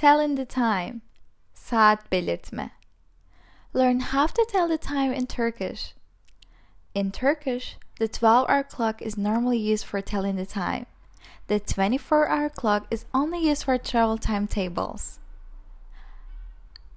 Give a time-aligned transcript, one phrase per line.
[0.00, 1.02] Telling the time.
[1.52, 2.70] Saat belirtme.
[3.74, 5.92] Learn how to tell the time in Turkish.
[6.94, 10.86] In Turkish, the 12 hour clock is normally used for telling the time.
[11.48, 15.18] The 24 hour clock is only used for travel timetables.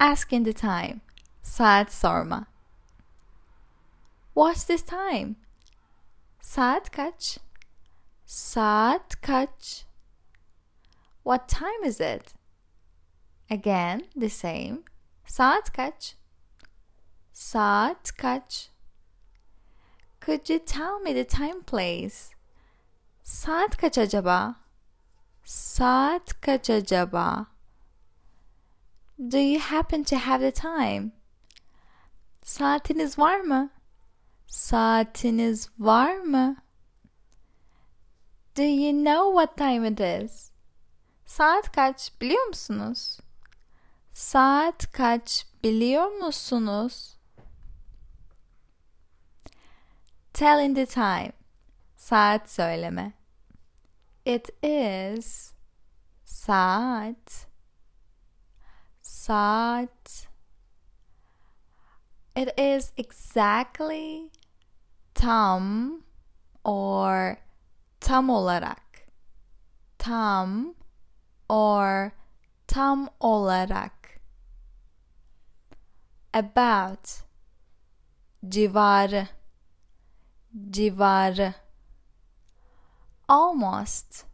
[0.00, 1.02] Asking the time.
[1.42, 2.46] Saat sorma.
[4.32, 5.36] What's this time?
[6.40, 7.36] Saat kaç?
[8.24, 9.84] Saat kaç?
[11.24, 12.32] What time is it?
[13.50, 14.84] Again, the same.
[15.26, 16.14] Saat kaç?
[17.32, 18.70] Saat kaç?
[20.20, 22.34] Could you tell me the time please?
[23.22, 24.56] Saat kaç acaba?
[25.44, 27.46] Saat kaç acaba?
[29.18, 31.12] Do you happen to have the time?
[32.42, 33.70] Saatiniz var mı?
[34.46, 36.56] Saatiniz var mı?
[38.56, 40.50] Do you know what time it is?
[41.26, 43.18] Saat kaç biliyor musunuz?
[44.16, 47.16] Saat kaç biliyor musunuz?
[50.32, 51.32] Telling the time.
[51.96, 53.12] Saat söyleme.
[54.24, 55.52] It is
[56.24, 57.46] saat.
[59.02, 60.28] Saat.
[62.36, 64.30] It is exactly
[65.14, 66.02] tam
[66.64, 67.36] or
[68.00, 69.10] tam olarak.
[69.98, 70.74] Tam
[71.48, 72.12] or
[72.66, 73.95] tam olarak.
[76.36, 77.22] About
[78.48, 79.28] civarı
[80.70, 81.54] civarı
[83.28, 84.24] almost.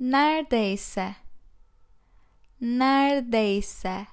[0.00, 1.14] Neredeyse
[2.60, 4.06] neredeyse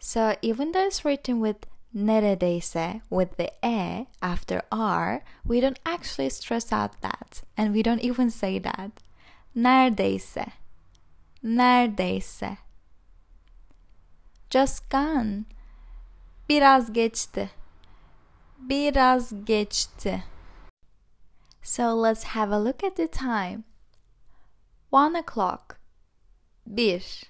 [0.00, 6.30] so even though it's written with neredeyse with the e after r we don't actually
[6.30, 8.90] stress out that and we don't even say that.
[9.54, 10.46] Neredeyse
[11.44, 12.58] neredeyse
[14.50, 15.46] just gone
[16.48, 17.50] biraz geçti.
[18.58, 20.24] Biraz geçti.
[21.62, 23.64] So let's have a look at the time.
[24.90, 25.80] One o'clock.
[26.66, 27.24] Bir.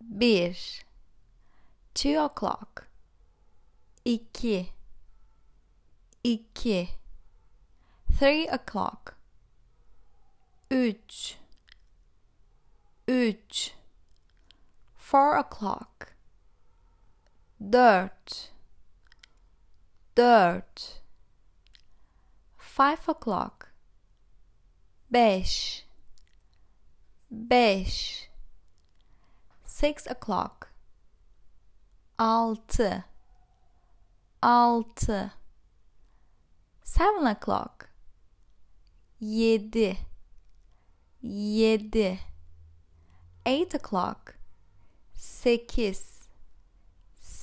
[0.00, 0.84] Bir.
[1.94, 2.88] Two o'clock.
[4.04, 4.66] İki.
[6.24, 6.88] İki.
[8.18, 9.16] Three o'clock.
[10.70, 11.36] Üç.
[13.08, 13.74] Üç.
[14.96, 16.17] Four o'clock
[17.60, 18.52] dört.
[20.16, 21.02] Dört.
[22.56, 23.72] Five o'clock.
[25.10, 25.84] Beş.
[27.30, 28.28] Beş.
[29.64, 30.72] Six o'clock.
[32.18, 33.04] Altı.
[34.42, 35.32] Altı.
[36.84, 37.88] Seven o'clock.
[39.20, 39.98] Yedi.
[41.22, 42.18] Yedi.
[43.46, 44.38] Eight o'clock.
[45.14, 46.17] Sekiz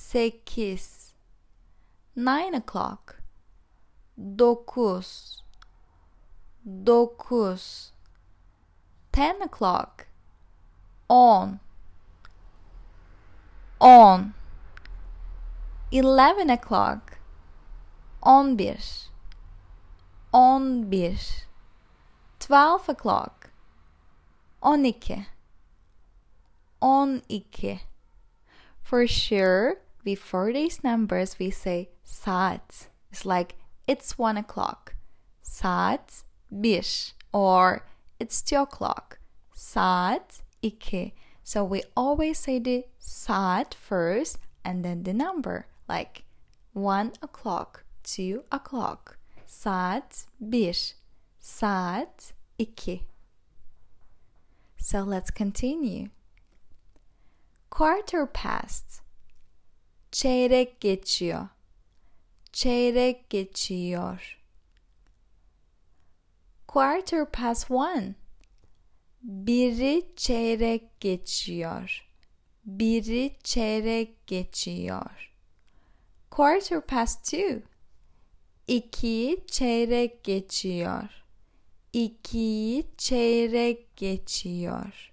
[0.06, 1.14] sekiz.
[2.14, 3.20] Nine o'clock.
[4.16, 5.42] Dokuz.
[6.64, 7.92] Dokuz.
[9.12, 10.06] Ten o'clock.
[11.08, 11.58] On.
[13.80, 14.34] On.
[15.90, 17.18] Eleven o'clock.
[18.22, 18.80] On bir
[20.32, 21.18] on bir
[22.38, 23.50] twelve o'clock.
[24.62, 25.26] On iki
[26.80, 27.80] on iki
[28.82, 32.86] for sure before these numbers we say saat.
[33.10, 33.56] It's like
[33.88, 34.94] it's one o'clock.
[35.42, 36.86] Saat bir
[37.32, 37.84] or
[38.20, 39.18] it's two o'clock.
[39.52, 41.12] Saat iki
[41.42, 46.22] so we always say the saat first and then the number like
[46.72, 49.18] one o'clock two o'clock.
[49.44, 50.94] Saat bir
[51.42, 53.02] saat iki
[54.78, 56.10] so let's continue.
[57.70, 59.02] Quarter past
[60.12, 61.48] çeyrek geçiyor.
[62.52, 64.38] Çeyrek geçiyor.
[66.68, 68.14] Quarter past one.
[69.22, 72.08] Biri çeyrek geçiyor.
[72.64, 75.32] Biri çeyrek geçiyor.
[76.30, 77.62] Quarter past two.
[78.68, 81.24] İki çeyrek geçiyor.
[81.92, 85.12] İkiyi çeyrek geçiyor.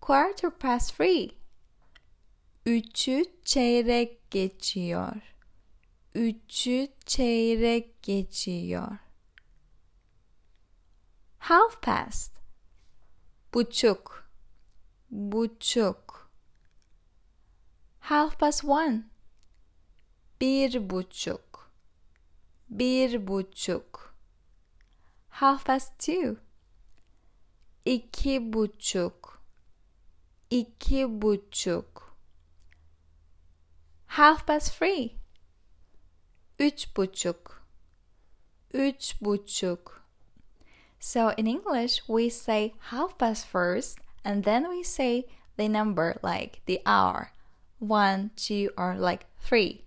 [0.00, 1.30] Quarter past three
[2.68, 5.34] üçü çeyrek geçiyor.
[6.14, 8.88] Üçü çeyrek geçiyor.
[11.38, 12.32] Half past.
[13.54, 14.30] Buçuk.
[15.10, 16.30] Buçuk.
[18.00, 19.04] Half past one.
[20.40, 21.72] Bir buçuk.
[22.70, 24.14] Bir buçuk.
[25.28, 26.36] Half past two.
[27.84, 29.42] İki buçuk.
[30.50, 31.97] İki buçuk.
[34.18, 35.14] Half past three.
[36.58, 37.62] Üç buçuk.
[38.74, 40.02] Üç buçuk.
[40.98, 45.26] So in English, we say half past first, and then we say
[45.56, 47.30] the number like the hour.
[47.78, 49.84] One, two, or like three.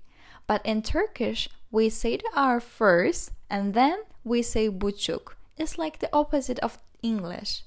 [0.48, 5.36] But in Turkish, we say the hour first, and then we say buçuk.
[5.58, 7.66] It's like the opposite of English.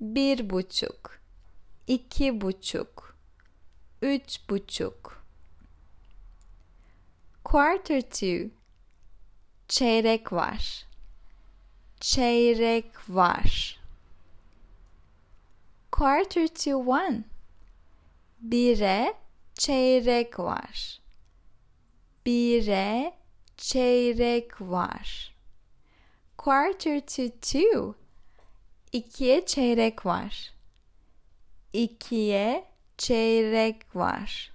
[0.00, 1.20] Bir buçuk,
[1.88, 3.16] iki buçuk,
[4.02, 5.23] üç buçuk.
[7.54, 8.50] Quarter to.
[9.68, 10.86] Çeyrek var.
[12.00, 13.80] Çeyrek var.
[15.92, 17.24] Quarter to one.
[18.40, 19.14] Bire
[19.54, 21.00] çeyrek var.
[22.26, 23.14] Bire
[23.56, 25.34] çeyrek var.
[26.38, 27.94] Quarter to two.
[28.92, 30.52] İkiye çeyrek var.
[31.72, 32.64] İkiye
[32.98, 34.52] çeyrek var.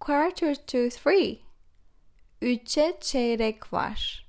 [0.00, 1.44] Quarter to three.
[2.42, 4.26] Üçe çeyrek var.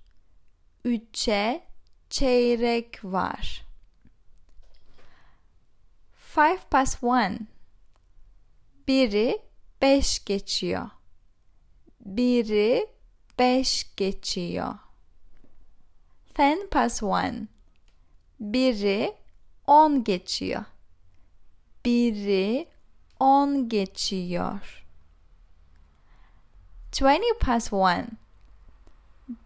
[0.86, 1.63] Üçe
[2.10, 3.66] çeyrek var.
[6.36, 7.40] Five past one.
[8.88, 9.42] Biri
[9.81, 10.90] beş geçiyor.
[12.00, 12.88] Biri
[13.40, 14.74] beş geçiyor.
[16.34, 17.48] Ten past one.
[18.40, 19.16] Biri
[19.68, 20.63] on geçiyor.
[21.86, 22.68] Biri
[23.19, 24.84] on geçiyor.
[26.97, 28.07] Twenty past one.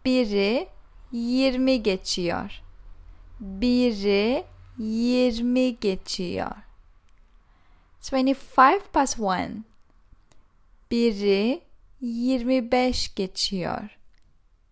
[0.06, 0.68] Biri
[1.12, 2.62] yirmi geçiyor.
[3.40, 4.44] Biri
[4.78, 6.56] yirmi geçiyor.
[8.02, 9.52] Twenty five past one.
[10.92, 11.62] Biri
[12.02, 13.98] yirmi beş geçiyor.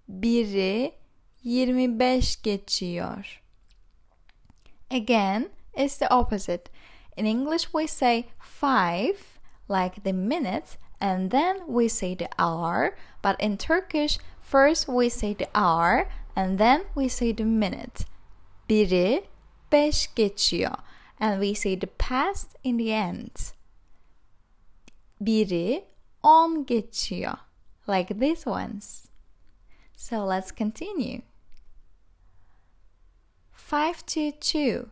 [0.07, 0.91] Biri
[1.44, 3.41] yirmi beş geçiyor.
[4.91, 6.63] Again, it's the opposite.
[7.15, 9.18] In English, we say five,
[9.69, 12.95] like the minutes, and then we say the hour.
[13.21, 18.05] But in Turkish, first we say the hour, and then we say the minute.
[18.69, 19.23] Biri
[19.71, 20.77] beş geçiyor.
[21.19, 23.53] And we say the past in the end.
[25.21, 25.83] Biri
[26.23, 27.38] on geçiyor.
[27.88, 29.07] Like these ones.
[29.95, 31.21] So let's continue.
[33.51, 34.89] Five to two.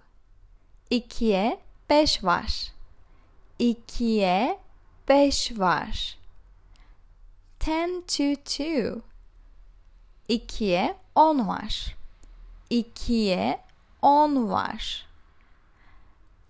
[0.90, 1.60] İkiye
[1.90, 2.72] beş var.
[3.60, 4.60] İkiye
[5.10, 6.18] beş var.
[7.60, 9.02] Ten to two.
[10.28, 11.96] İkiye on var.
[12.70, 13.60] İkiye
[14.02, 15.06] on var.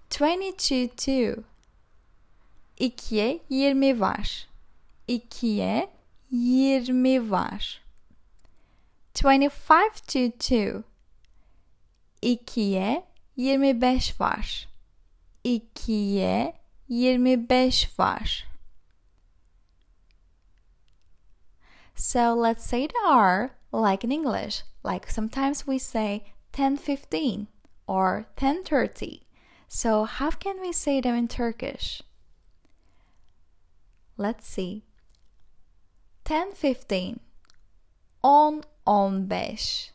[0.09, 1.43] Twenty to two.
[2.79, 4.47] İkiye yirmi var.
[5.07, 5.89] İkiye
[6.31, 7.81] yirmi var.
[9.13, 10.83] Twenty five to two.
[12.21, 13.05] İkiye
[13.35, 14.67] yirmi beş var.
[15.43, 18.47] İkiye yirmi beş var.
[21.95, 24.63] So let's say the R like in English.
[24.83, 27.47] Like sometimes we say 10:15
[27.87, 29.21] or 10:30.
[29.67, 32.01] So how can we say them in Turkish?
[34.17, 34.83] Let's see.
[36.25, 37.19] 10:15
[38.23, 38.51] 10
[38.83, 39.93] 15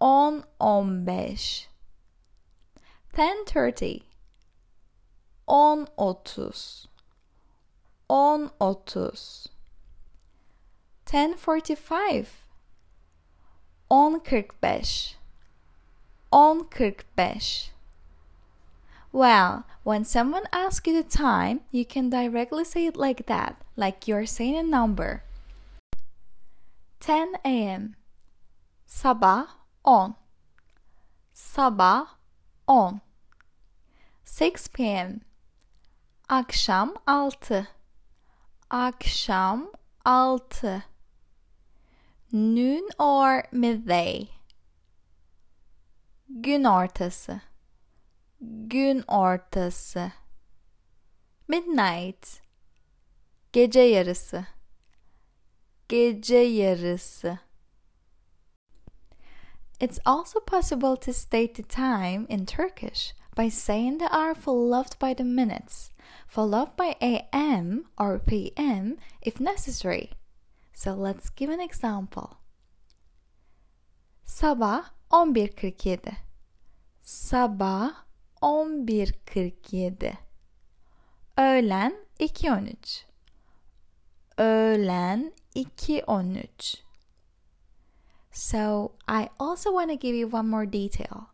[0.00, 1.68] 10 15
[3.12, 4.13] 10:30
[5.48, 6.88] 10 30
[8.08, 9.50] 10 30
[11.06, 12.44] 10:45 10 45
[13.90, 14.20] 10
[16.70, 17.70] 45
[19.12, 24.08] Well, when someone asks you the time, you can directly say it like that, like
[24.08, 25.22] you're saying a number.
[26.98, 27.94] 10 a.m.
[28.88, 29.46] Sabah
[29.84, 30.16] on.
[31.32, 32.08] Sabah
[32.66, 33.00] on.
[34.24, 35.20] 6 p.m.
[36.28, 37.68] Akşam 6.
[38.70, 39.72] Akşam
[40.04, 40.84] 6.
[42.32, 44.28] Noon or midday.
[46.28, 47.40] Gün ortası.
[48.40, 50.12] Gün ortası.
[51.48, 52.40] Midnight.
[53.52, 54.46] Gece yarısı.
[55.88, 57.38] Gece yarısı.
[59.80, 65.14] It's also possible to state the time in Turkish by saying the hour followed by
[65.14, 65.90] the minutes,
[66.26, 70.12] followed by AM or PM if necessary.
[70.72, 72.38] So let's give an example.
[74.26, 76.16] Sabah 11.47
[77.04, 78.04] Sabah
[78.42, 80.16] 11.47
[81.36, 83.04] Öğlen 2.13
[84.38, 86.76] Öğlen 2.13
[88.32, 91.33] So I also want to give you one more detail.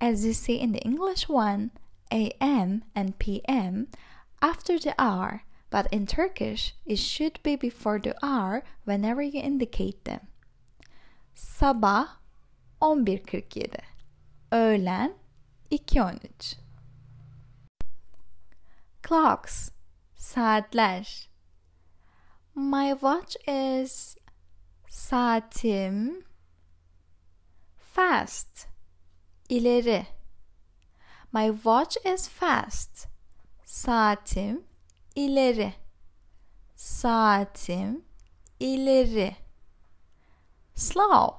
[0.00, 1.70] As you see in the English one,
[2.10, 3.88] AM and PM
[4.42, 10.04] after the r, but in Turkish it should be before the r whenever you indicate
[10.04, 10.28] them.
[11.34, 12.08] Sabah
[12.80, 13.80] 11.47
[14.52, 15.14] Öğlen
[15.70, 16.54] 2.13
[19.02, 19.70] Clocks
[20.16, 21.26] Saatler.
[22.54, 24.16] My watch is
[24.88, 26.22] saatim
[27.76, 28.68] fast
[29.54, 30.06] ileri.
[31.32, 33.08] My watch is fast.
[33.64, 34.62] Saatim
[35.16, 35.72] ileri.
[36.76, 38.02] Saatim
[38.60, 39.36] ileri.
[40.74, 41.36] Slow.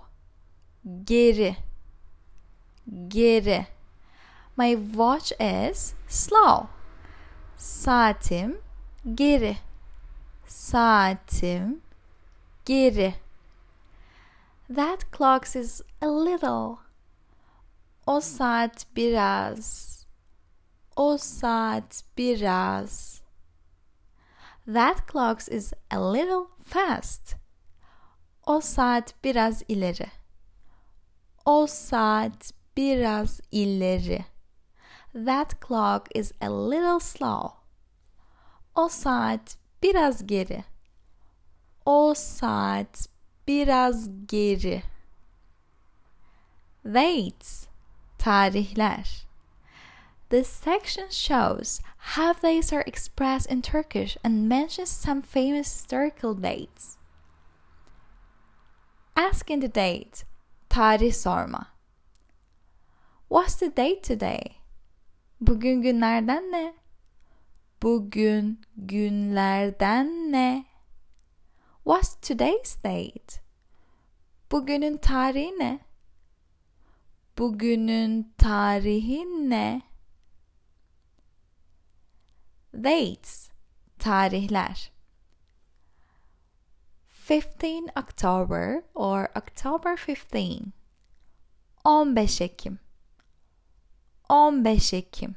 [1.03, 1.57] Geri.
[3.07, 3.67] Geri.
[4.55, 6.69] My watch is slow.
[7.57, 8.57] Saatim
[9.15, 9.57] geri.
[10.47, 11.81] Saatim
[12.65, 13.15] geri.
[14.69, 16.84] That clock is a little.
[18.07, 20.05] O saat biraz.
[20.95, 23.21] O saat biraz.
[24.65, 27.35] That clock is a little fast.
[28.45, 30.11] O saat biraz ileri.
[31.45, 34.25] O saat biraz ileri.
[35.13, 37.53] That clock is a little slow.
[38.75, 40.63] O saat biraz geri.
[41.85, 43.09] O saat
[43.47, 44.83] biraz geri.
[46.85, 47.67] Dates,
[48.25, 49.05] tarihler.
[50.29, 56.97] This section shows how dates are expressed in Turkish and mentions some famous historical dates.
[59.15, 60.25] Asking the date,
[60.69, 61.67] tarih sorma.
[63.27, 64.57] What's the date today?
[65.39, 66.73] Bugün günlerden ne?
[67.79, 70.65] Bugün günlerden ne?
[71.83, 73.39] What's today's date?
[74.49, 75.79] Bugünün tarihi ne?
[77.37, 79.81] Bugünün tarihi ne?
[82.73, 83.49] Dates,
[83.99, 84.91] tarihler.
[87.29, 90.73] 15 October or October 15.
[91.85, 92.79] 15 Ekim.
[94.29, 95.35] 15 Ekim.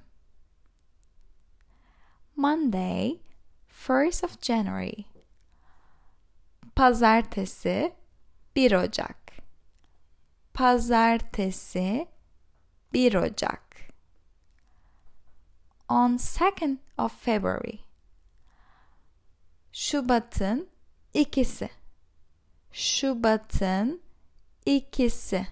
[2.37, 3.21] Monday,
[3.87, 5.05] 1st of January.
[6.77, 7.93] Pazartesi
[8.55, 9.28] 1 Ocak
[10.59, 12.09] Pazartesi
[12.93, 13.93] 1 Ocak.
[15.89, 17.79] On 2nd of February.
[19.73, 20.69] Şubat'ın
[21.15, 21.71] ikisi.
[22.73, 24.03] Şubat'ın
[24.67, 25.47] ikisi.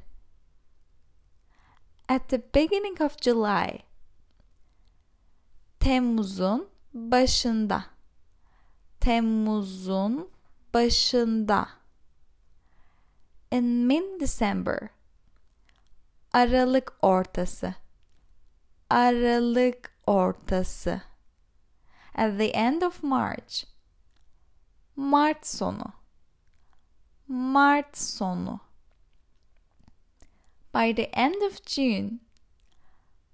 [2.09, 3.79] At the beginning of July.
[5.81, 7.85] Temmuz'un başında.
[9.01, 10.31] Temmuz'un
[10.75, 11.69] başında.
[13.53, 14.96] İn mid December
[16.37, 17.75] Aralık ortası.
[18.91, 21.03] Aralık ortası.
[22.15, 23.65] At the end of March.
[24.97, 25.93] Mart sonu.
[27.29, 28.61] Mart sonu.
[30.75, 32.11] By the end of June.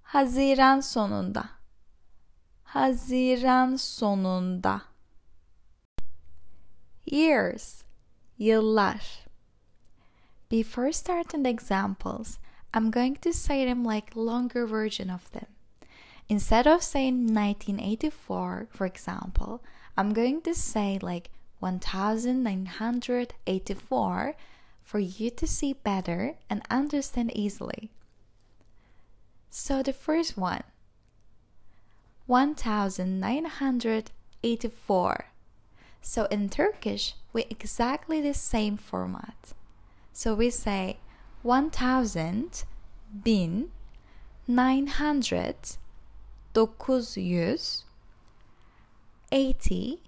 [0.03, 1.49] Haziran sonunda.
[2.63, 4.81] Haziran sonunda.
[7.05, 7.83] Years,
[8.37, 9.25] yıllar.
[10.51, 12.37] Before starting the examples,
[12.73, 15.47] I'm going to say them like longer version of them.
[16.29, 19.61] Instead of saying 1984, for example,
[19.95, 24.35] I'm going to say like 1984
[24.81, 27.91] for you to see better and understand easily.
[29.49, 30.63] So the first one
[32.25, 35.25] 1984
[36.05, 39.53] so in Turkish, we exactly the same format.
[40.11, 40.97] So we say
[41.43, 42.65] 1000
[43.23, 43.71] bin
[44.47, 45.77] 900
[46.53, 47.83] 900
[49.31, 49.99] 80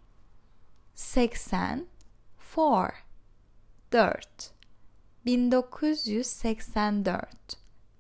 [0.96, 1.86] 84
[2.38, 2.94] 4
[5.24, 7.28] 1984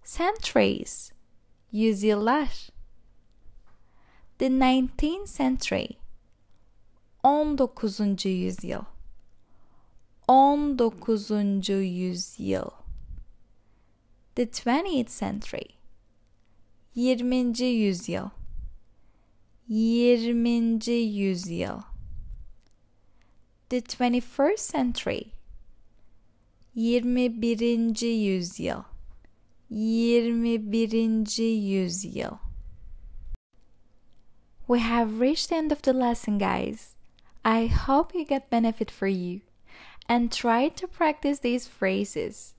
[0.04, 1.12] Centuries
[1.72, 2.71] yüzyıllar
[4.38, 5.98] the 19th century
[7.24, 8.24] 19.
[8.24, 8.82] yüzyıl
[10.28, 11.30] 19.
[11.68, 12.70] yüzyıl
[14.34, 15.68] The 20th century
[16.94, 17.62] 20.
[17.62, 18.28] yüzyıl
[19.68, 20.90] 20.
[20.90, 21.80] yüzyıl
[23.68, 25.22] The 21st century
[26.74, 28.00] 21.
[28.00, 28.82] yüzyıl
[29.70, 31.38] 21.
[31.72, 32.51] yüzyıl
[34.72, 36.94] We have reached the end of the lesson, guys.
[37.44, 39.42] I hope you get benefit for you
[40.08, 42.54] and try to practice these phrases.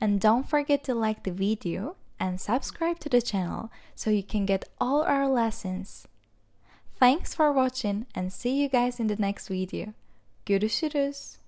[0.00, 4.46] And don't forget to like the video and subscribe to the channel so you can
[4.46, 6.06] get all our lessons.
[7.00, 9.94] Thanks for watching and see you guys in the next video.
[10.46, 11.41] Görüşürüz.